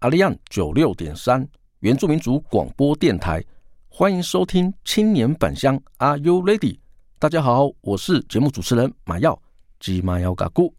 [0.00, 1.46] 阿利安九六点三
[1.80, 3.42] 原住民族广播电台，
[3.88, 6.78] 欢迎收听青年返乡，Are you ready？
[7.18, 9.40] 大家好，我是节目主持人马耀
[9.80, 10.74] 吉马耀嘎古。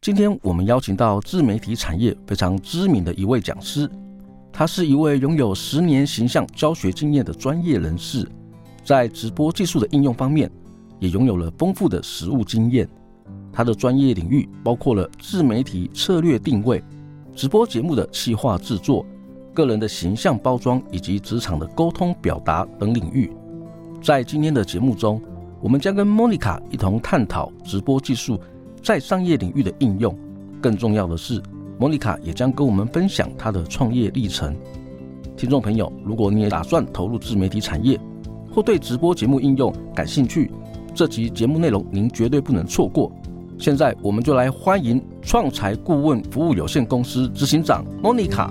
[0.00, 3.90] 今天我们邀请到自媒体产业非常知名的一位讲师，
[4.50, 8.26] 他是一位拥有十年形象教学经验的专业人士，
[8.82, 10.50] 在直播技术的应用方面
[10.98, 12.88] 也拥有了丰富的实务经验。
[13.52, 16.82] 他的专业领域包括了自媒体策略定位、
[17.40, 19.02] 直播节目的企划制作、
[19.54, 23.32] 个人的形象包装以及职场的沟通表达等领域。
[24.02, 25.18] 在今天的节目中，
[25.62, 28.38] 我们将跟莫妮卡一同探讨直播技术
[28.82, 30.14] 在商业领域的应用。
[30.60, 31.42] 更重要的是，
[31.78, 34.54] 莫妮卡也将跟我们分享她的创业历程。
[35.34, 37.98] 听众朋友，如果你也打算投入自媒体产业，
[38.54, 40.50] 或对直播节目应用感兴趣，
[40.94, 43.10] 这集节目内容您绝对不能错过。
[43.60, 48.50] 现在我们就来欢迎创财顾问服务有限公司执行长莫妮卡。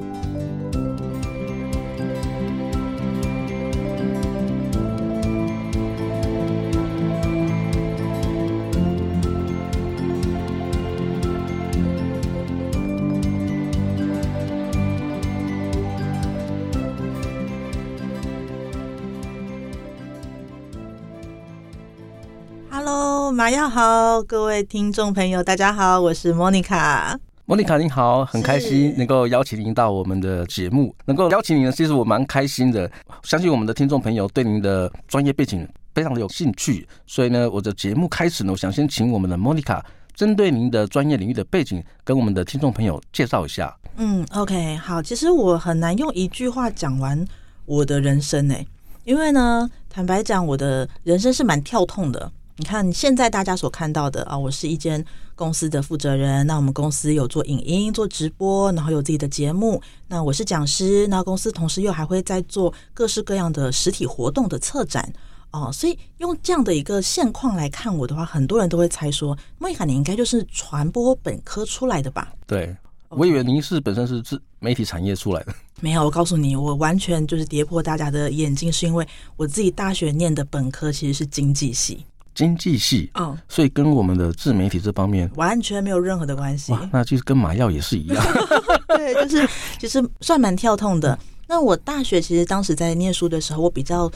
[23.39, 27.17] 马耀好，各位听众朋友，大家好，我是莫妮卡。
[27.45, 32.91] 莫妮卡您好，很开心能够邀请您到我们的节目，能够邀请您呢，其实我蛮开心的。
[33.23, 43.73] 相信我们的听众朋友对您的专业背景非常的有兴趣，所以呢，我的节目开始呢，我想先请我们的莫妮卡针对您的专业领域的背景，跟我们的听众朋友介绍一下。
[43.95, 47.25] 嗯，OK，好，其实我很难用一句话讲完
[47.65, 48.67] 我的人生诶、欸，
[49.05, 52.29] 因为呢，坦白讲，我的人生是蛮跳痛的。
[52.59, 55.03] 你看，现在大家所看到的啊，我是一间
[55.33, 56.45] 公司的负责人。
[56.45, 59.81] 那我们公司有做影音、做直播，然后有自己的节目。
[60.09, 65.09] 那我是讲师，那公司同时又还会在做各式各样的实体活动的策展
[65.51, 65.71] 哦。
[65.71, 72.33] 所以用这样的一个现况来看我的话，很多人都会猜说，莫妮卡，你应该就是传播本科出来的吧？
[72.45, 72.75] 对，
[73.07, 75.55] 我以为您是本身是自媒体产业出来的。
[75.79, 82.05] 没有，我告诉你，我完全就是跌破大家的眼镜，是因为我自己大学念的本科其实是经济系。
[82.39, 86.73] 经济系，嗯，所以跟我们的自媒体这方面完全没有任何的关系。
[86.89, 88.25] 那其实跟马药也是一样，
[88.95, 91.19] 对，就是其实算蛮跳痛的。
[91.45, 94.09] 那我大学其实当时在念书的时候，我比较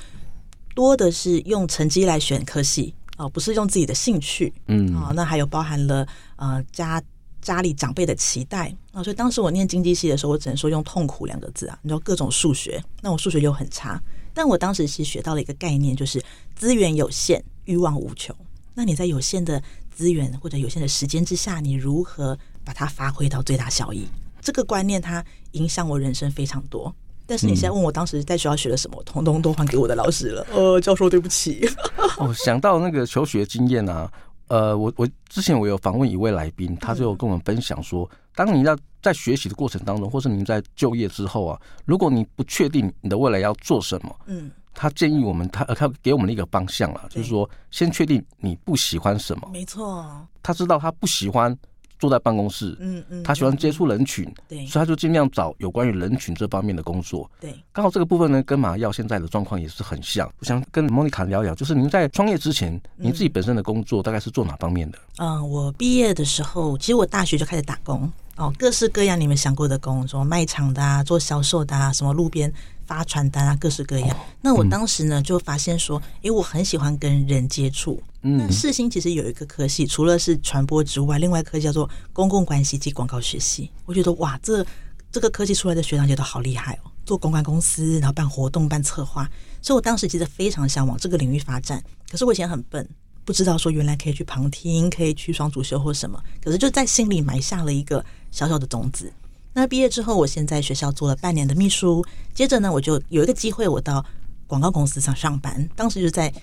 [0.73, 6.07] 多的是用成绩来选科系哦，不是用自己的兴趣，嗯，啊，那还有包含了
[6.37, 7.03] 呃家
[7.41, 14.01] 家里长辈的期待啊，所以当时我念经济系的时候，我只能说用痛苦两个字啊，你知道各种数学，那我数学又很差，
[14.33, 16.23] 但我当时其实学到了一个概念，就是
[16.55, 17.43] 资源有限。
[17.65, 18.35] 欲望无穷，
[18.73, 24.07] 那你在有限的资源或者有限的时间之下，你如何把它发挥到最大效益？
[24.41, 26.93] 这个观念它影响我人生非常多。
[27.25, 30.45] 但是你现在问我当时在学校学了什么，我通通都还给我的老师了。
[30.51, 31.65] 呃，教授对不起。
[32.19, 34.11] 哦，想到那个求学经验啊，
[34.47, 44.51] 呃，我我之前我有访问一位来宾，他就跟我们分享说，当你要在学习的过程当中，或是你在就业之后啊，如果你不确定你的未来要做什么，嗯。
[44.73, 49.49] 他建议我们，他他给我们的一个方向了，就是说，先确定你不喜欢什么。
[49.51, 50.05] 没错，
[50.41, 51.55] 他知道他不喜欢
[51.99, 57.29] 坐在办公室，嗯嗯，他喜欢接触人群，对，所以他就尽量找有关于人群这方面的工作。
[57.39, 60.29] 对，刚好这个部分呢，跟马耀现在的状况也是很像。
[60.39, 64.97] 我想跟莫妮卡聊聊，就是您在创业之前，您自己本身的工作大概是做哪方面的？
[65.19, 72.51] 嗯，我毕业的时候，其实我大学就开始打工哦，各式各样你们想过的工作，卖场的啊，做销售的啊，什么路边。
[72.85, 74.17] 发传单啊，各式各样。
[74.41, 78.03] 那我当时呢，就发现说，哎，我很喜欢跟人接触。
[78.23, 83.71] 嗯，那世新其实有一个科系，除了是传播之外，另外一科叫做公共关系及广告学系。
[83.85, 84.65] 我觉得哇，这
[85.13, 89.29] 这个科技出来的学长姐都好厉害哦，做公关公司，然后办活动、办策划。
[89.61, 91.81] 所以我当时其实非常想往这个领域发展。
[92.11, 92.85] 可是我以前很笨，
[93.25, 96.21] 不知道说原来可以去旁听，可以去双主修或什么。
[96.43, 99.11] 可是就在心里埋下了一个小小的种子。
[99.53, 102.03] 那毕业之后，我先在学校做了半年的秘书，
[102.33, 104.03] 接着呢，我就有一个机会，我到
[104.47, 105.69] 广告公司上上班。
[105.75, 106.33] 当时就在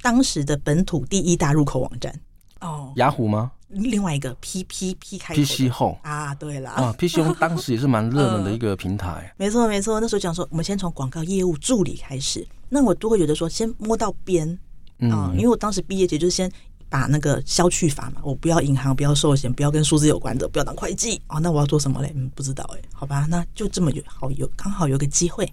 [0.00, 2.20] 当时的本土第一大入口网站
[2.60, 3.50] 哦，雅虎吗？
[3.68, 9.32] 另外一个 P P P 开 PC Home 啊，对了啊，PC Home 当时也是蛮热门的一个平台。
[9.38, 14.58] 没错没错，那时候讲说，我们先从广告业务助理开始，那我都会觉得说，先摸到边
[15.08, 16.50] 啊，因为我当时毕业节就是先
[16.88, 22.12] 把那个消去法嘛，我不要银行，不要寿险，不要跟数字有关的，不要当会计啊，那我要做什么嘞？
[22.14, 25.52] 嗯，不知道哎，好吧，那就这么有好有刚好有个机会，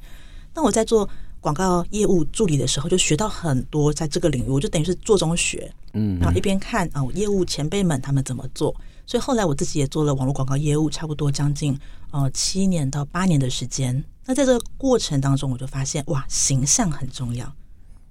[0.54, 1.10] 那我在做。
[1.40, 11.80] 广告业务助理的时候，就学到很多，在这个领域，我就等于是做中学，嗯，然后一边看啊，业务前辈们他们怎么做，所以后来我自己也做了网络广告业务，差不多将近
[12.12, 14.04] 呃七年到八年的时间。
[14.26, 17.46] 那在这个过程当中，我就发现哇，形象很重要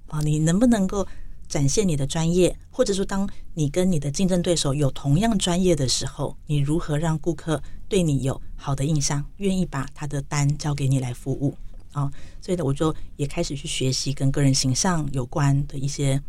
[0.07, 1.07] 啊，你能不能够
[1.49, 11.57] 展现你的专业，或者说当你跟你的竞争对手有同样专业的时候，你如何让顾客对你有好的印象，愿意把他的单交给你来服务？
[11.93, 12.11] 啊，
[12.43, 16.23] 所以呢，我就也开始去学习跟个人形象有关的一些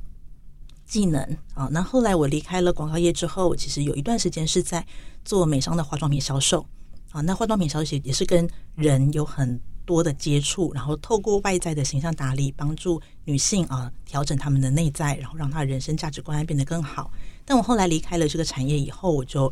[0.85, 1.21] 技能
[1.53, 1.67] 啊。
[1.71, 4.85] 那后来我离开了广告业之后，其实有一段时间是在
[5.25, 6.65] 做美商的化妆品销售
[7.11, 7.19] 啊。
[7.21, 17.09] 那化妆品销售也是跟人有很多的接触，然后透过外在的形象打理，帮助女性啊调整她们的内在，然后让她的人生价值观变得更好。
[17.43, 19.51] 但我后来离开了这个产业以后，我就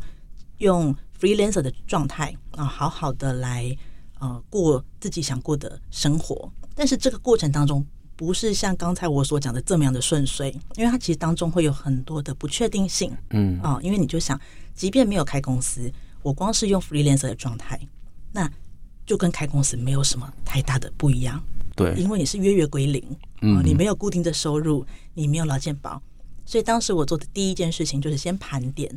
[0.58, 3.76] 用 freelancer 的状态啊，好好的来。
[4.18, 7.84] 呃，过自己想过的生活，但是这个过程当中
[8.16, 13.14] 不是像刚才我所讲的这么样的顺遂，因为它其实当中会有很多的不确定性。
[13.32, 14.40] 嗯啊、呃，因为你就想，
[14.74, 15.92] 即便没有开公司，
[16.22, 17.78] 我光是用 freelancer 的状态，
[18.32, 18.50] 那
[19.06, 21.42] 就跟开公司没有什么太大的不一样。
[21.74, 23.02] 对，因为你是月月归零，
[23.42, 26.02] 嗯、呃，你没有固定的收入，你没有劳健保，
[26.44, 28.90] 所以当时我做的第一件事情就是先盘点，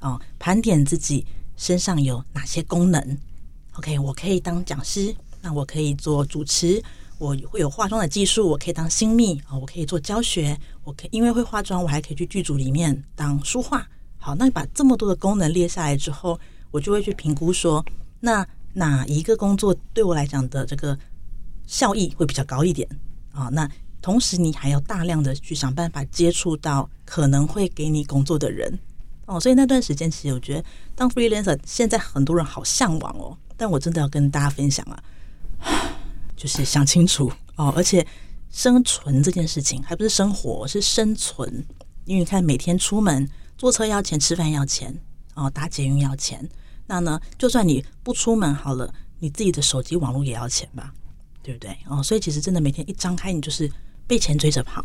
[0.00, 1.24] 哦、呃，盘点自己
[1.56, 3.18] 身上有哪些功能。
[3.74, 6.82] OK，我可以当讲师，那我可以做主持，
[7.18, 13.86] 我会有化妆的技术，我可以当新密啊，我可以做教学，我可以因为会化妆，我还可以去剧组里面当书画。
[14.18, 16.40] 好，那你把这么多的功能列下来之后，
[16.72, 17.84] 我就会去评估说，
[18.18, 18.44] 那
[18.76, 20.98] 哪一个工作对我来讲的这个
[21.66, 22.86] 效益会比较高一点
[23.32, 23.48] 啊？
[23.52, 23.68] 那
[24.02, 28.78] 同时你还要大量的去想办法接触到可能会给你工作的人
[29.24, 30.64] 哦，所以那段时间其实我觉得
[30.94, 33.36] 当 freelancer，现在很多人好向往哦。
[33.56, 35.02] 但我真的要跟大家分享啊，
[36.36, 38.06] 就是想清楚哦，而且
[38.50, 41.64] 生存这件事情还不是生活，是生存。
[42.04, 44.96] 因为你看，每天出门坐车要钱，吃饭要钱，
[45.34, 46.46] 哦，搭捷运要钱。
[46.86, 50.92] 那呢，就算你不出门好了，你自己的手机网络也要钱吧，
[51.42, 51.76] 对不对？
[51.88, 53.70] 哦，所以其实真的每天一张开，你就是
[54.06, 54.84] 被钱追着跑。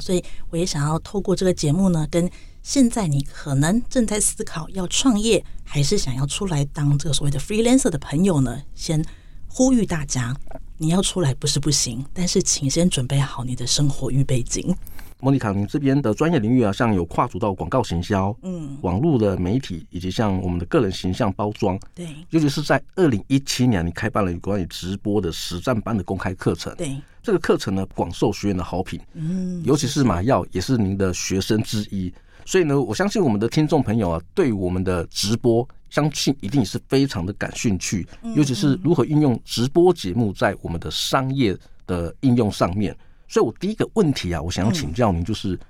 [0.00, 2.30] 所以我也想要透过这个节目呢，跟
[2.62, 9.04] 现在你可能正在思考要创业，还是想要出来当这个所谓的 freelancer 的朋友呢，先
[9.48, 10.36] 呼吁大家，
[10.76, 14.72] 你要出来不是不行，但是请先准备好你的生活预备金。
[15.20, 32.12] 莫妮卡，你这边的专业领域啊，像有跨足到广告行销，嗯，网络的媒体，以及像我们的个人形象包装，对，尤其是在二零一七年，你开办了有关于直播的实战班的公开课程，对，这个课程呢广受学员的好评，嗯，尤其是马耀也是您的学生之一，
[32.44, 38.06] 所以呢，我相信我们的听众朋友啊，对我们的直播，相信一定是非常的感兴趣，
[38.36, 41.56] 尤其是如何运用直播节目在我们的商业
[41.88, 42.96] 的应用上面。
[43.28, 45.60] 所以，我第一个问题啊，我想要请教您，就是，嗯、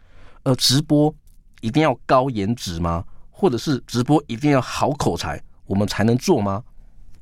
[0.44, 1.12] 呃，直播
[1.60, 3.04] 一定要高颜值吗？
[3.30, 6.62] 或者是直播一定要好口才，我们才能做吗？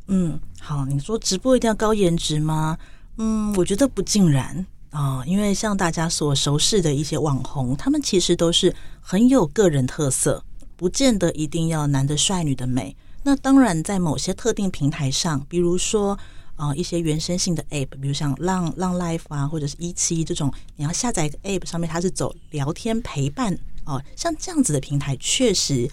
[0.09, 2.77] 嗯，好，你说直播一定要高颜值吗？
[3.17, 10.45] 嗯，我觉得不尽然啊，因为像大家所熟识的一些网红，他们其实都是很有个人特色，
[10.77, 12.95] 不见得一定要男的帅、女的美。
[13.23, 16.19] 那当然，在某些特定平台上，比如说。
[16.57, 25.89] 啊、一些原生性的 App，比如像浪浪 Life 啊，或者是一期这种，你要下载一个 App，上面它是走聊天陪伴哦、像这样子的平台，确实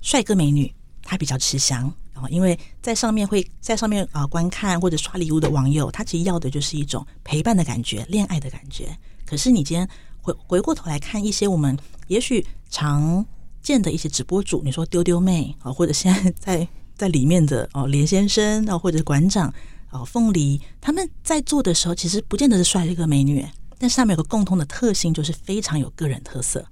[0.00, 0.72] 帅哥美女
[1.02, 8.96] 他比较吃香啊、呃，因为在上面会在上面啊、观看或者刷礼物的网友，他其实要的就是一种陪伴的感觉、恋爱的感觉。
[9.26, 9.86] 可是你今天
[10.22, 13.26] 回回过头来看一些我们也许常
[13.60, 19.52] 见的一些直播主，你说丢丢妹啊、或者现在在在里面的哦、连先生啊、或者是馆长。
[19.90, 23.46] 哦，凤梨他们在做的时候，其实不见得是帅哥美女，
[23.78, 26.64] 但是他们有个共同的特性，就是非常有个人特色。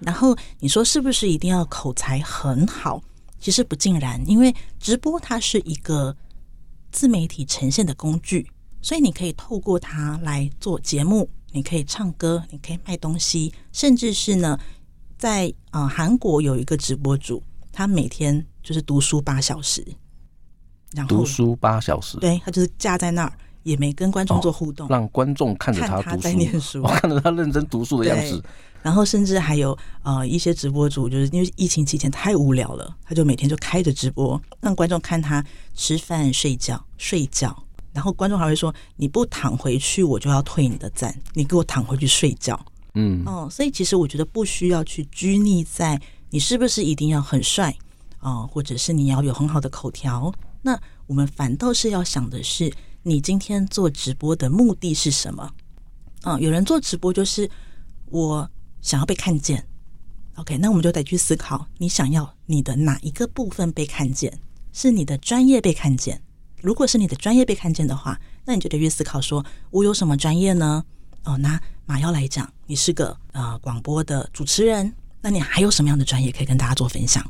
[0.00, 3.02] 然后你说是不是一定要口才很好？
[3.38, 6.16] 其实不尽然，因为直播它是一个
[6.90, 8.50] 自媒体呈现的工具，
[8.80, 14.58] 所以你可以透过它来做节目，你可以唱歌，你可以卖东西，甚至是呢，
[15.18, 19.86] 在啊、呃、韩国有一个直播主，他每天就是读书八小时。
[21.08, 28.42] 读书八小时，对，他就是架在那儿，也没跟观众做互动，哦、让观众看着他读书，他在念书，看着他认真读书的样子。
[28.82, 37.56] 然后甚至还有呃一些直播主，就是因为疫情期间太无聊了，他就每天就开着直播，让观众看他吃饭、睡觉、睡觉。
[37.92, 41.12] 然后观众还会说：“你不躺回去，我就要退你的赞。
[41.32, 42.60] 你给我躺回去睡觉。”
[42.94, 46.00] 嗯哦，所以其实我觉得不需要去拘泥在
[46.30, 47.74] 你是不是一定要很帅
[48.18, 50.32] 啊、哦，或者是你要有很好的口条。
[50.66, 52.72] 那我们反倒是要想的是，
[53.04, 55.48] 你今天做直播的目的是什么？
[56.22, 57.48] 啊、有人做直播就是
[58.06, 59.64] 我想要被看见。
[60.34, 64.40] OK，那我们就得去思考，你想要你的哪一个部分被看见？
[64.72, 66.20] 是你的专业被看见？
[66.60, 70.84] 如果是你的专业被看见的话，那你就得去思考说，我有什么专业呢？
[71.22, 77.24] 哦，拿马耀来讲，你是个呃广播的主持人，那你还有什么样的专业可以跟大家做分享？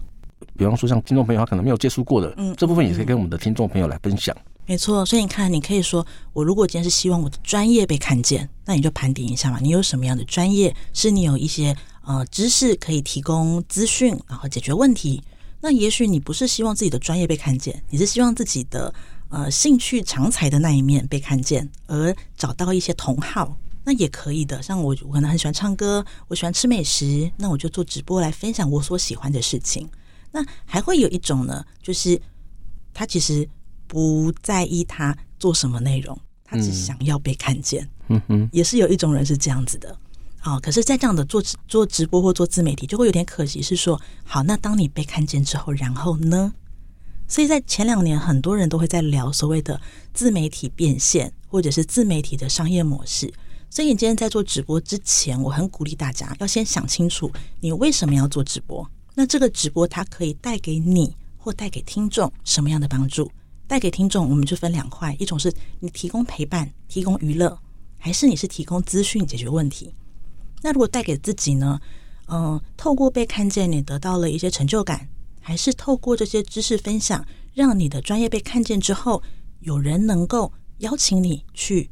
[0.56, 4.36] 比方说，像听众朋友他可能没有接触过的，嗯，这部分也可以跟我们的听众朋友来分享。
[4.68, 15.22] 没错，所以你看，你可以说，我如果今天是希望我的专业被看见，那你就盘点一下嘛，你有什么样的专业是你有一些呃知识可以提供资讯，然后解决问题。
[15.60, 18.92] 那也许你不是希望自己的专业被看见，你是希望自己的
[19.28, 24.60] 呃兴趣长才的那一面被看见，而找到一些同好，那也可以的。
[24.60, 29.88] 像我，我可能很喜欢唱歌，我喜欢吃美食，那我就做直播来分享我所喜欢的事情。
[30.32, 32.20] 那还会有一种呢，就是
[32.92, 33.48] 他其实
[33.86, 37.88] 不在意他做什么内容，他只想要被看见。
[38.08, 39.96] 嗯哼，也是有一种人是这样子的。
[40.44, 46.52] 哦，可是，在这样的做做直播或做自媒体，就会有点可惜，是说，好，那当你被看见之后，然后呢？
[47.26, 49.80] 所以在前两年，很多人都会在聊所谓的
[50.14, 53.34] 自媒体变现，或者是自媒体的商业模式。
[53.68, 57.28] 所以，你今天在做直播之前，我很鼓励大家要先想清楚，
[57.58, 58.88] 你为什么要做直播。
[59.18, 63.30] 那这个直播它可以带给你或带给听众什么样的帮助？
[63.66, 67.58] 带给听众，我们就分两块：一种是你提供陪伴、提供娱乐，
[67.98, 69.94] 还是你是提供资讯、解决问题？
[70.62, 71.80] 那如果带给自己呢？
[72.28, 75.08] 嗯、透过被看见，你得到了一些成就感，
[75.40, 79.22] 还是透过这些知识分享，让你的专业被看见之后，
[79.60, 81.88] 有人能够邀请你去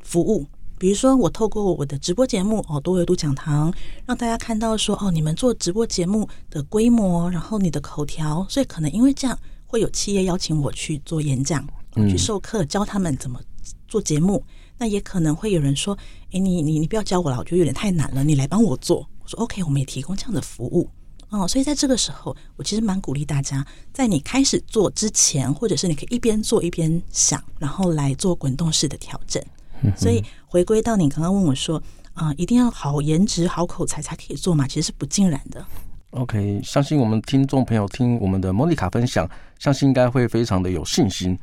[0.00, 0.46] 服务？
[0.78, 3.72] 比如说，我透过我的直播节目哦，多维度讲堂，
[4.06, 11.66] 让大家看到说哦，你们做直播节目的规模，然后你的口条，所以可能因为这样，会有企业邀请我去做演讲，
[12.08, 13.40] 去授课，教他们怎么
[13.88, 14.42] 做节目。
[14.80, 15.98] 那也可能会有人说，
[16.30, 18.98] 诶，你你你不要教我了，我觉得有点太难了，你来帮我做。
[19.24, 20.88] 我说 OK，我们也提供这样的服务
[21.30, 21.48] 哦。
[21.48, 29.42] 所以在这个时候，我其实蛮鼓励大家，在你开始做之前，或者是你可以一边做一边想，然后来做滚动式的调整。
[29.96, 31.82] 所以回归到你刚刚问我说，
[32.14, 34.66] 啊、呃，一定要好颜值、好口才才可以做嘛？
[34.66, 35.64] 其实是不尽然的。
[36.10, 41.38] OK，相信我们听众朋友听我们的莫妮卡分享，相信应该会非常的有信心。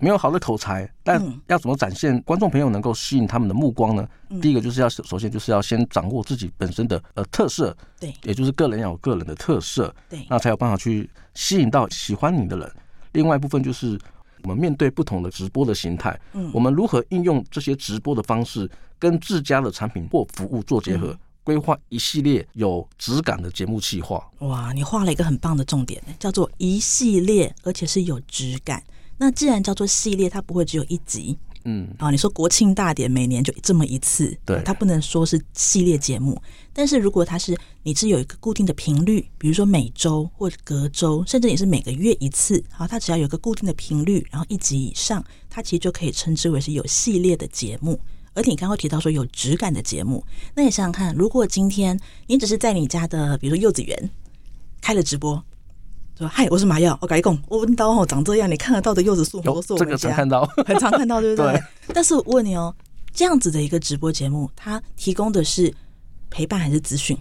[0.00, 4.08] 没有好的口才，但要怎么展现观众朋友能够吸引他们的目光呢？
[4.30, 12.72] 嗯、第一个就是要首先就是要先掌握自己本身的呃特色，对，也就是个人要有个人的特色，对，那才有办法去吸引到喜欢你的人。
[13.12, 13.98] 另外一部分就是。
[14.42, 24.26] 我们面对不同的直播的形态，嗯，我们如何应用这些直播的方式，跟自家的产品或服务做结合，规划一系列有质感的节目企划。
[24.40, 28.82] 哇，你画了一个很棒的重点，叫做一系列，而且是有质感。
[29.16, 31.36] 那既然叫做系列，它不会只有一集。
[31.70, 36.40] 嗯啊，你说国庆大典每年就这么一次，对，它不能说是系列节目。
[36.72, 48.00] 但是如果它是你是有一个固定的频率，比如说每周或者隔周，甚至也是每个月一次，好，它只要有一个固定的频率，然后一集以上，它其实就可以称之为是有系列的节目。
[48.32, 51.98] 而且你刚刚提到说有质感的节目，那你想想看，如果今天
[52.28, 54.10] 你只是在你家的，比如说幼稚园
[54.80, 55.44] 开了直播。
[56.18, 61.52] 说嗨，我是马耀，我跟你讲，我问到哦，长这样，你看得到的柚子树，我说这个常看到， 很常看到，对不对？
[61.52, 61.62] 对。
[61.94, 62.74] 但是我问你哦，
[63.14, 65.72] 这样子的一个直播节目，它提供的是
[66.28, 67.16] 陪伴还是资讯？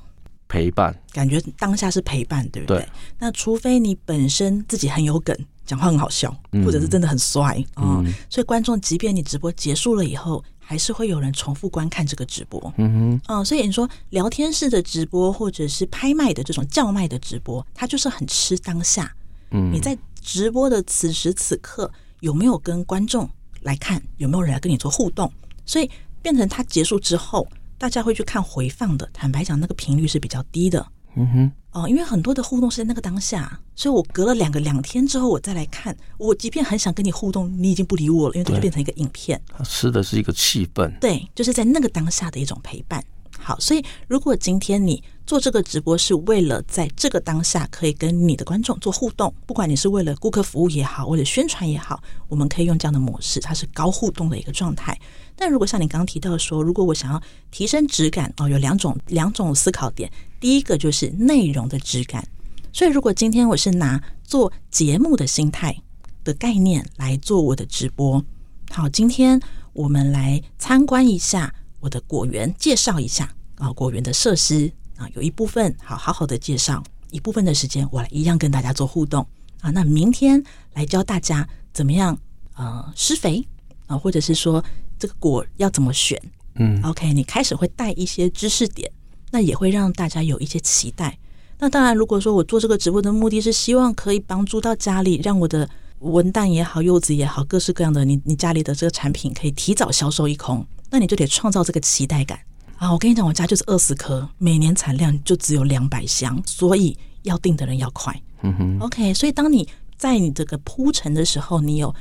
[0.47, 2.79] 陪伴，感觉当下是陪伴，对不对？
[2.79, 2.89] 对。
[3.19, 6.35] 那除非你本身自己很有梗，讲话很好笑，
[6.65, 10.43] 或者是真的很帅啊，嗯，所以观众即便你直播结束了以后。
[10.69, 19.09] 还是会有人重复观看这个直播，嗯哼，哦，所以你说聊天式的直播，或者是拍卖的这种叫卖的直播，它就是很吃当下。
[19.51, 23.29] 嗯，你在直播的此时此刻有没有跟观众
[23.61, 25.31] 来看，有没有人来跟你做互动？
[25.65, 25.89] 所以
[26.21, 27.47] 变成它结束之后，
[27.77, 29.09] 大家会去看回放的。
[29.13, 30.85] 坦白讲，那个频率是比较低的。
[31.15, 39.39] 嗯哼，哦，因为很多的互动是在那个当下，所以我隔了两个两天之后，我再来看，我即便很想跟你互动，你已经不理我了，因为它就变成一个影片。
[39.55, 43.03] 它吃的是一个气氛，对，就是在那个当下的一种陪伴。
[43.39, 54.99] 好，所以如果今天你做这个直播是为了在这个当下可以跟你的观众做互动，不管你是为了顾客服务也好，为了宣传也好，我们可以用这样的模式，它是高互动的一个状态。
[55.37, 60.11] 但如果像你刚刚提到说，如果我想要提升质感哦，有两种两种思考点。
[60.39, 62.27] 第一个就是内容的质感。
[62.73, 65.75] 所以如果今天我是拿做节目的心态
[66.23, 68.23] 的概念来做我的直播，
[68.69, 69.39] 好，今天
[69.73, 79.25] 我们来参观一下我的果园，介绍一下啊果园的设施啊，有一部分好好好的介绍，一部分的时间我来一样跟大家做互动
[79.61, 79.71] 啊。
[79.71, 82.15] 那明天来教大家怎么样
[82.55, 83.47] 呃施肥
[83.87, 84.63] 啊，或者是说
[84.99, 86.21] 这个果要怎么选，
[86.55, 88.91] 嗯，OK，你开始会带一些知识点，
[89.31, 91.17] 那也会让大家有一些期待。
[91.59, 95.67] 那当然，如果说我做这个直播的目的是希望可以帮助到家里，让我的
[95.99, 102.39] 文旦也好、柚子也好，各式各样的你你家里的这个产品可以提早销售一空，那你就得创造这个期待感
[102.77, 102.91] 啊！
[102.93, 108.15] 我跟你讲，我家就是二十颗，每年产量就只有两百箱，所以要订的人要快。
[108.43, 111.93] 嗯哼，OK，所以当你在你这个铺陈的时候，你有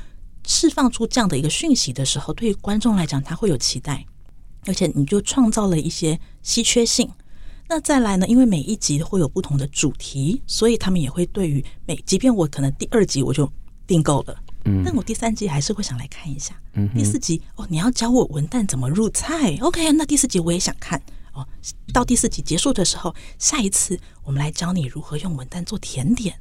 [0.47, 4.05] 释放出这样的一个讯息的时候，对于观众来讲，他会有期待，
[4.65, 7.07] 而且你就创造了一些稀缺性。
[7.69, 8.25] 那再来呢？
[8.27, 13.51] 因为每一集会有不同的主题，所以他们也会对于每，即便我可能第二集我就
[13.85, 16.57] 订购了，嗯，但我第三集还是会想来看一下。
[16.75, 19.91] 嗯，第四集哦，你要教我文旦怎么入菜，OK？
[19.91, 21.01] 那第四集我也想看
[21.33, 21.45] 哦。
[21.91, 26.39] 到第四集结束的时候，下一次我们来教你如何用文旦做甜点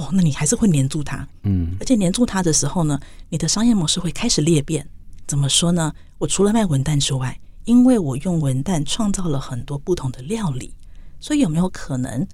[0.00, 0.10] 哦。
[0.12, 4.86] 那你还是会黏住它，嗯，而且黏住它的时候呢，你的商业模式会开始裂变。
[5.26, 5.92] 怎么说呢？
[6.18, 10.74] 我除了卖文旦之外，因为我用文旦创造了很多不同的料理，
[11.20, 12.26] 所以有没有可能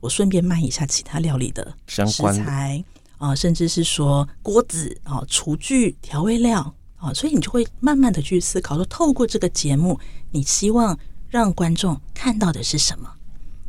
[0.00, 2.84] 我顺便卖一下其他料理的食材
[3.18, 6.60] 啊、呃，甚至是说锅子啊、呃、厨具、调味料
[6.96, 9.98] 啊、呃，所以你就会慢慢的去思考说，透过这个节目，
[10.30, 10.96] 你希望
[11.28, 13.10] 让观众看到的是什么？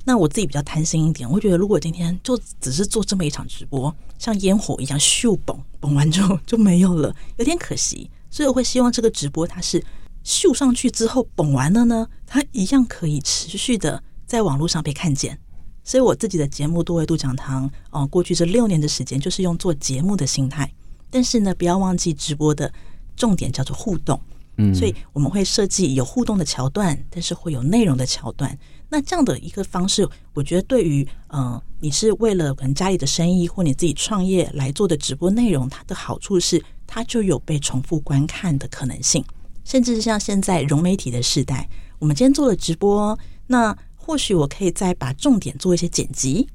[0.05, 9.83] 那我自己比较贪心一点，我觉得如果今天就只是做这么一场直播，像烟火一样咻嘣嘣完之后就没有了，有点可惜，所以我会希望这个直播它是。
[10.23, 15.37] 秀上去之后，捧完了呢，它一样可以持续的在网络上被看见。
[15.83, 20.73] 所以我自己的节目多维度讲堂，哦、呃，过去这六年的时间就是用做节目的心态。
[21.11, 22.73] 但是呢，不要忘记直播的
[23.15, 24.19] 重点叫做互动。
[24.57, 28.57] 嗯，所以我们会设计有互动的桥段，但是会有内容的桥段。
[28.89, 39.23] 那这样的一个方式，我觉得对于呃，你是为了可能家里的生意或你自己创业来做的直播内容，它的好处是它就有被重复观看的可能性。
[39.63, 41.67] 甚至是像现在融媒体的时代，
[41.97, 43.17] 我们今天做了直播，
[43.47, 46.47] 那或许我可以再把重点做一些剪辑，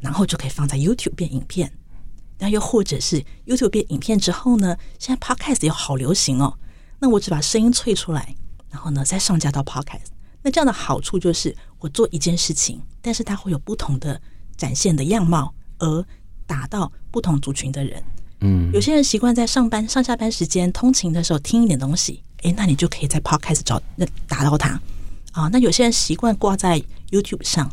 [0.00, 1.70] 然后就可以放在 YouTube 变影片。
[2.38, 6.58] 那又或者是 YouTube 变影片之后呢，现在 Podcast 也好流行哦。
[6.98, 8.34] 那我只把声音萃出来，
[8.70, 10.15] 然后呢再上架到 Podcast。
[10.46, 14.20] 那这样的好处就是我做一件事情，但是它会有不同的
[14.56, 16.06] 展现的样貌，而
[16.46, 18.00] 打到不同族群的人。
[18.42, 22.22] 嗯，有些人习惯在上班上下班时间通勤的时候听一点东西。
[22.42, 24.80] 诶，那你就可以在 Podcast 找那打到他
[25.32, 25.48] 啊。
[25.52, 26.80] 那有些人习惯挂在
[27.10, 27.68] YouTube 上，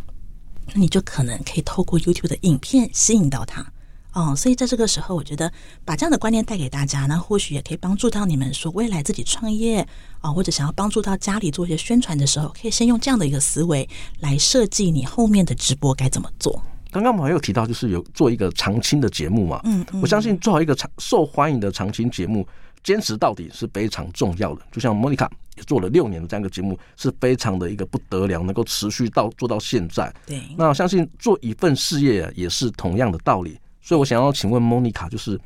[0.73, 3.71] 那你就可能可以透过 YouTube 的影片吸引到他
[4.13, 4.35] 哦、啊。
[4.35, 5.51] 所以在这个时候，我觉得
[5.83, 9.85] 把这样的观念带给大家，那或许也可以帮助到你们说未来自己创业
[10.21, 13.87] 啊，或者想要帮助到家里做一些宣传的时候，可以先用这样的一个思维
[14.19, 16.61] 来设计你后面的直播该怎么做。
[16.91, 22.47] 刚刚我们还有提到，就是有做一个长青的节目嘛，嗯，嗯，我相信做好一个长受欢迎的长青节目。
[22.83, 30.13] 坚持到底是非常重要的，就像莫妮卡也做了六年的这样一个节目，是非常的一个不得了，能够持续到做到现在。
[30.25, 33.57] 对，那我相信做一份事业也是同样的道理。
[33.83, 35.39] 所以我想要请问莫妮卡，就是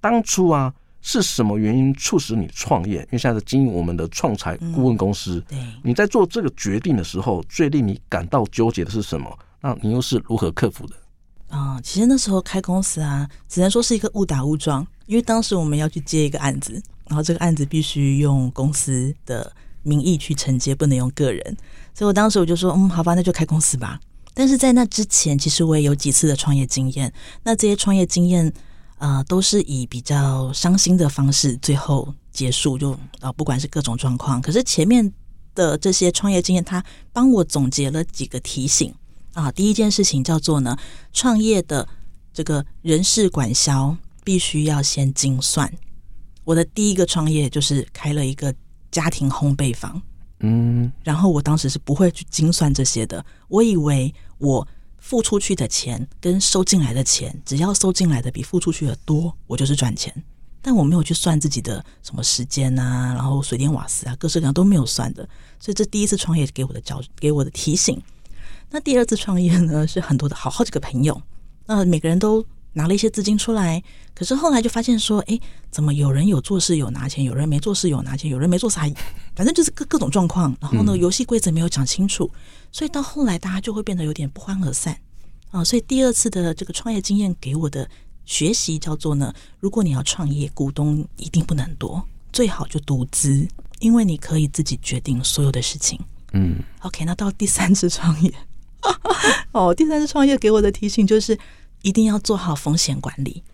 [0.00, 3.00] 当初啊是什么原因促使你创业？
[3.02, 9.38] 因为现在在经营我们的创财顾问公司，对，你在做这个决定的时候，最令你感到纠结的是什么？
[9.60, 10.96] 那你又是如何克服的？
[11.48, 14.84] 啊、哦，其实那时候开公司啊，只能说是一个误打误撞。
[15.06, 21.56] 因为当时我们要去接一个案子，然后这个案子必须用公司的名义去承接，不能用个人。
[21.92, 24.00] 所以我当时我就说，嗯，好吧，那就开公司吧。
[24.34, 27.12] 但是在那之前，其实我也有几次的创业经验。
[27.44, 28.52] 那这些创业经验，
[28.98, 34.42] 呃，都是以比较伤心的方式最后结束，就啊、不管是各种状况。
[34.42, 35.12] 可是前面
[35.54, 38.92] 的这些创业经验，它帮我总结了几个提醒。
[39.34, 40.76] 啊，第一件事情叫做呢，
[41.12, 41.88] 创业的
[42.32, 45.72] 这个人事管销必须要先精算。
[46.44, 48.54] 我的第一个创业就是开了一个
[48.90, 50.00] 家庭烘焙坊，
[50.44, 54.66] 嗯，然后我当时是不会去精算这些的，我以为我
[54.98, 60.14] 付出去的钱跟收进来的钱，只要收进来的比付出去的多，我就是赚钱。
[60.60, 65.26] 但我没有去算自己的什么时间啊，然后水电瓦斯啊，各式各样都没有算的，
[65.58, 67.98] 所以这第一次创业给我的教，给我的提醒。
[68.70, 71.20] 那第二次创业呢，是很多的好好几个朋友，
[71.66, 73.82] 那每个人都拿了一些资金出来。
[74.14, 78.88] 可是后来就发现说，哎，怎么有人有做事有拿钱，有人没做事有拿钱，有人没做事还，
[79.34, 80.56] 反正就是各各种状况。
[80.60, 82.30] 然后呢，游戏规则没有讲清楚，
[82.70, 84.96] 所以到后来大家就会变得有点不欢而散
[85.50, 85.64] 啊。
[85.64, 87.88] 所以第二次的这个创业经验给我的
[88.24, 93.46] 学习叫做呢，如果你要创业，股东一定不能多，最好就独资，
[93.80, 95.98] 因为你可以自己决定所有的事情。
[96.32, 98.32] 嗯，OK，那到第三次创业，
[99.52, 101.38] 哦，第三次创业给我的提醒就是
[101.84, 103.44] 一定要做好风险管理。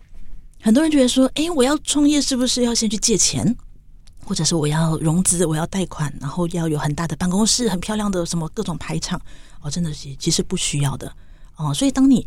[0.61, 3.55] 很多人觉得说，哎，我要创业是不是要先去借钱，
[4.25, 9.19] 或者是我要融资，我要贷款，然后要有很大的办公室，很漂亮的什么各种排场？
[9.61, 11.11] 哦，真的是其实不需要的
[11.57, 11.73] 哦。
[11.73, 12.25] 所以当你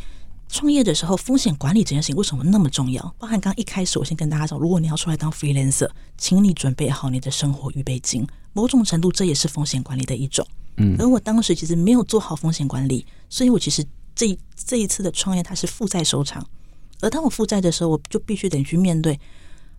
[0.48, 3.02] 创业的时候，风险管理这件事情为什么那么重要？
[3.18, 5.88] 包含刚刚一开始我先跟大家讲，如果你要出来当 freelancer，
[6.18, 10.46] 请你准备好你的生活预备金，某种程度这也是风险管理的一种。
[10.76, 13.84] 嗯，而我当时其实没有做好风险管理，所以我其实
[14.14, 16.46] 这这一次的创业它是负债收场。
[17.00, 19.18] 而当我负债的时候，我就必须得去面对，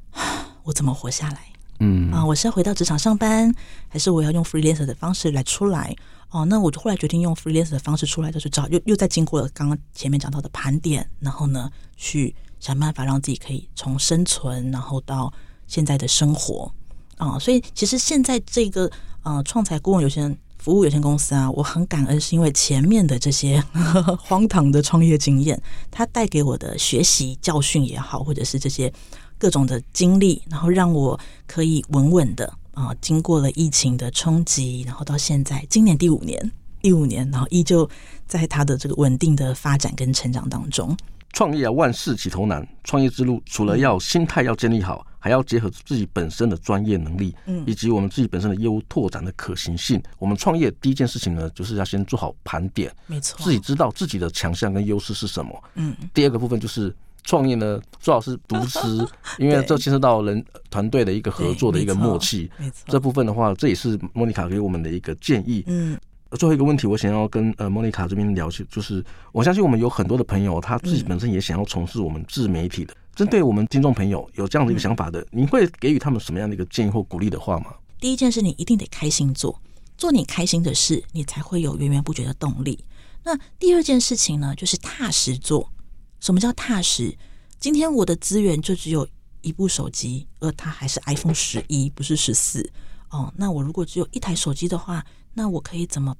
[0.63, 1.39] 我怎么活下来？
[1.79, 3.53] 嗯啊，我是要回到职场上班，
[3.89, 5.95] 还是我要用 freelancer 的方式来出来？
[6.29, 15.33] 哦，那我就后来决定用 freelancer 的方式出来，就是找又又在经过了刚刚前面讲到的盘点，然后呢，去想办法让自己可以从生存，然后到
[15.67, 16.71] 现在的生活
[17.17, 17.37] 啊。
[17.39, 18.89] 所以其实现在这个
[19.23, 23.63] 呃创财顾问有限服务有限公司啊，我很感恩，是因为前面的这些
[24.17, 28.91] 荒唐的创业经验，它带给我的学习教训也好，或者是这些
[29.37, 36.51] 各种的经历，然后让我可以稳稳的啊，经过了疫情的冲击，然后到现在今年第五年，
[36.81, 37.87] 第五年，然后依旧
[38.25, 40.97] 在它的这个稳定的发展跟成长当中。
[41.33, 45.05] 创业啊，万事起头难，创业之路除了要心态要建立好。
[45.25, 49.99] 还要结合自己本身的专业能力，嗯，以及我们自己本身的业务拓展的可行性。
[50.19, 55.63] 我们创业第一件事情呢，就是要先做好盘点，没错，自己知道自己的强项跟优势是什么。
[55.73, 59.03] 嗯，第二个部分就是创业呢，最好是独资，
[59.39, 62.51] 因为这牵涉到人团队的一个合作的一个默契。
[62.59, 65.63] 没错，这部分的话，这也是莫妮卡给我们的一个建议。
[65.65, 65.97] 嗯。
[66.37, 72.93] 最后一个问题，我想要跟呃莫妮卡这边聊起，就是我相信我们有很多的朋友，他自己本身也想要从事我们自媒体的。
[73.15, 77.73] 针对我们听众朋友有这样的一个想法的，你会给予他们什么样的一个建议或鼓励的话吗？
[77.97, 79.61] 第一件事，你一定得开心做，
[79.97, 82.83] 做你开心的事，你才会有源源不绝的动力。
[83.23, 85.71] 那第二件事情呢，就是踏实做。
[86.19, 87.17] 什么叫踏实？
[87.57, 89.07] 今天我的资源就只有
[89.41, 92.69] 一部手机，而它还是 iPhone 十一，不是十四。
[93.09, 96.13] 哦，那我如果只有一台手机的话，那我可以怎么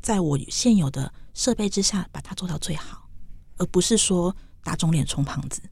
[0.00, 3.08] 在我现有的设备之下把它做到最好，
[3.56, 4.34] 而不是说
[4.64, 5.62] 打肿脸充胖子。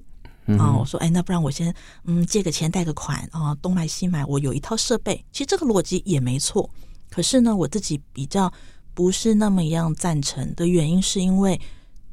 [0.56, 5.22] 啊、嗯，我说，哎，那不然我先嗯借个钱贷个款啊、东买西买，我有一套设备。
[5.30, 6.70] 其实这个逻辑也没错，
[7.10, 8.50] 可是呢，我自己比较
[8.94, 11.60] 不是那么一样赞成的原因，是因为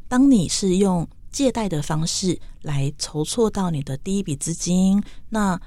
[0.09, 5.57] 当你是用借贷的方式来筹措到你的第一笔资金，那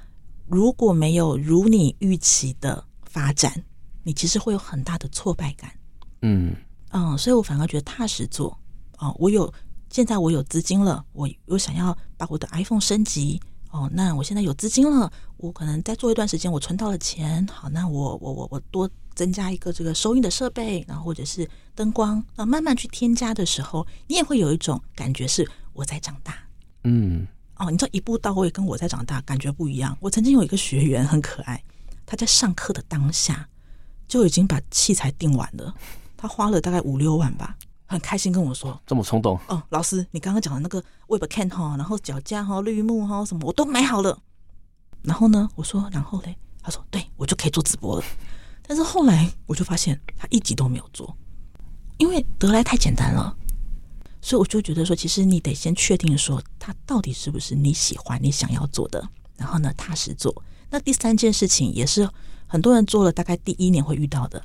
[0.45, 3.63] 如果没有如你预期的发展，
[4.03, 5.71] 你其实会有很大的挫败感。
[6.21, 6.55] 嗯
[6.91, 8.55] 嗯，所以我反而觉得踏实做
[8.97, 9.51] 啊、我有。
[9.89, 13.89] 现在我有资金了，我我想要把我的 iPhone 升级哦。
[13.93, 17.45] 那我现在有资金了，我可能再做一段时间，我存到了钱。
[17.47, 26.35] 好，那我我我我多增加一个这个收音的设备，然后或者是灯光，那慢慢去添加的时候，你也会有一种感觉是我在长大。
[26.83, 29.97] 嗯，哦，你知道一步到位跟我在长大感觉不一样。
[29.99, 31.63] 我曾经有一个学员很可爱，
[32.05, 33.49] 他在上课的当下
[34.07, 35.73] 就已经把器材订完了，
[36.15, 37.57] 他花了大概五六万吧。
[37.89, 44.15] 很开心跟我说，这么冲动哦，老师，你刚刚讲的那个 Webcam 哈，然后脚架哈、绿幕哈什么，我都买好了。
[45.01, 48.05] 然后呢，我说，然后嘞，他说，对，我就可以做直播了。
[48.67, 51.17] 但是后来我就发现，他一集都没有做，
[51.97, 53.35] 因为得来太简单了。
[54.21, 59.03] 所以我就觉得说，其实你得先确定说，他到底是不是你喜欢、你想要做的，
[59.35, 60.43] 然后呢，踏实做。
[60.69, 62.07] 那第三件事情也是
[62.45, 64.43] 很多人做了，大概第一年会遇到的。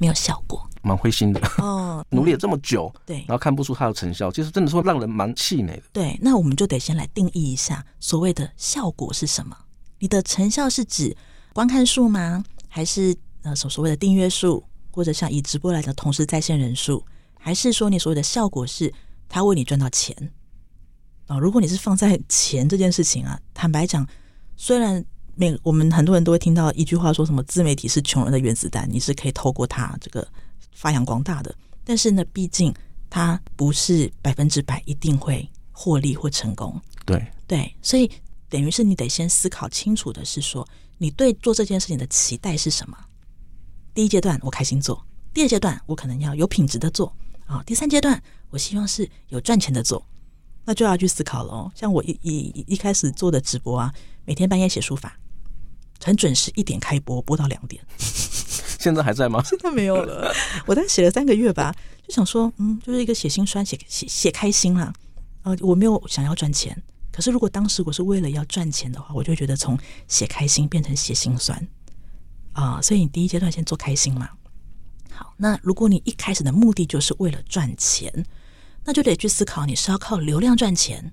[0.00, 2.04] 没有效果，蛮灰心的哦。
[2.08, 5.82] 努力了这么久，对，然后看不出它的成效，其实真的说让人蛮气馁的。
[5.92, 9.54] 对，那我们就得先来定义一下所谓的效果是什么？
[9.98, 11.14] 你的成效是指
[11.52, 12.42] 观看数吗？
[12.66, 17.04] 还是呃所所谓的订阅数，或者像以直播来的同时在线人数？
[17.38, 18.92] 还是说你所谓的效果是
[19.28, 20.16] 他为你赚到钱？
[21.26, 24.08] 啊、哦，如果你是放在钱这件事情啊，坦白讲，
[24.56, 25.04] 虽然。
[25.34, 30.26] 每我们很多人都会听到一句话，说什么自媒体是穷人的原子弹，你是可以透过它这个
[30.72, 31.54] 发扬光大的。
[31.84, 32.72] 但是呢，毕竟
[33.08, 36.80] 它不是百分之百一定会获利或成功。
[37.04, 38.10] 对对，所以
[38.48, 40.66] 等于是你得先思考清楚的是说，
[40.98, 42.96] 你对做这件事情的期待是什么？
[43.92, 47.12] 第一阶段我开心做，第二阶段我可能要有品质的做
[47.46, 50.04] 啊，第三阶段我希望是有赚钱的做。
[50.70, 51.72] 那就要去思考了哦。
[51.74, 53.92] 像我一一一开始做的直播啊，
[54.24, 55.18] 每天半夜写书法，
[56.00, 57.84] 很准时，一点开播，播到两点。
[58.78, 59.42] 现在还在吗？
[59.44, 60.32] 现在没有了。
[60.66, 61.74] 我大概写了三个月吧，
[62.06, 64.92] 就想说，嗯，就是一个写心酸，写写写开心啦。
[65.42, 66.80] 呃，我没有想要赚钱，
[67.10, 71.58] 可是如果当时我是为了要赚钱的话，我就觉得从写开心变成写心酸
[72.52, 72.82] 啊、呃。
[72.82, 74.28] 所以你第一阶段先做开心嘛。
[75.10, 78.24] 好，那如果你一开始的目的就是为了赚钱，
[78.84, 81.12] 那就得去思考你是要靠流量赚钱，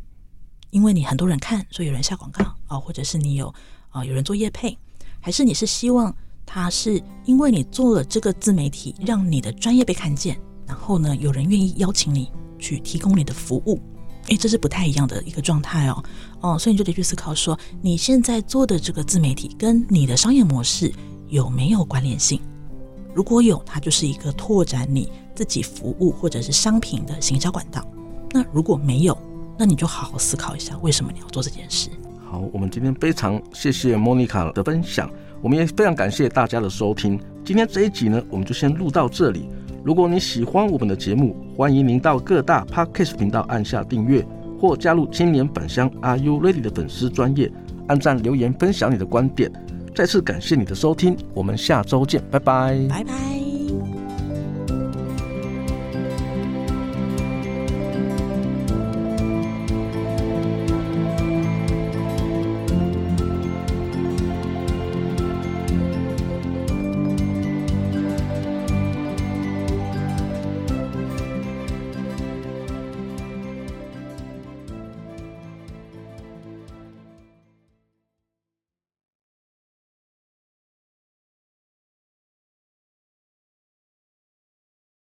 [0.69, 3.53] 因为你很多人看，所以有人下广告啊、哦，或者是你有
[3.89, 4.77] 啊、有人做业配，
[5.19, 6.15] 还是你是希望。
[6.49, 13.81] 他是因为你做了这个自媒体，让你的专业被看见，然后呢，有人愿意邀请你去提供你的服务，
[14.27, 16.01] 诶，这是不太一样的一个状态哦，
[16.39, 20.89] 哦，所以你就得去思考说，你现在做的这个自媒体跟你的商业模式
[21.27, 22.39] 有没有关联性？
[23.13, 27.79] 如果有，它就是一个拓展你自己服务或者是商品的行销管道；
[28.31, 29.15] 那如果没有，
[29.55, 31.91] 那你就好好思考一下，为什么你要做这件事。
[32.25, 35.07] 好，我们今天非常谢谢 Monica 的分享。
[35.43, 37.19] 我们也非常感谢大家的收听。
[37.45, 39.47] 今天这一集呢，我们就先录到这里。
[39.83, 44.25] 如果你喜欢我们的节目，欢迎您到各大 Podcast 频道按下订阅，
[44.59, 47.51] 或加入青年返乡 Are You Ready 的粉丝专业，
[47.87, 49.51] 按赞留言分享你的观点。
[49.95, 53.46] 再次感谢你的收听，我们下周见，拜拜，拜拜。